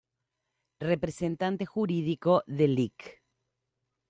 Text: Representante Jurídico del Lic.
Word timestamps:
Representante 0.79 1.67
Jurídico 1.67 2.41
del 2.47 2.73
Lic. 2.73 3.21